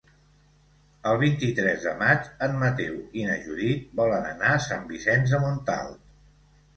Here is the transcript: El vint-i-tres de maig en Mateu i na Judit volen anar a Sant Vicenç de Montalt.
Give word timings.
El 1.09 1.17
vint-i-tres 1.23 1.83
de 1.87 1.91
maig 1.99 2.31
en 2.47 2.57
Mateu 2.63 2.95
i 3.19 3.25
na 3.27 3.35
Judit 3.43 3.83
volen 3.99 4.25
anar 4.31 4.49
a 4.55 4.63
Sant 4.69 4.89
Vicenç 4.93 5.35
de 5.35 5.41
Montalt. 5.45 6.01